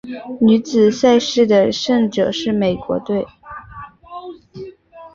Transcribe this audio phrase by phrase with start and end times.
[0.39, 3.27] 女子赛事的胜者是美国队。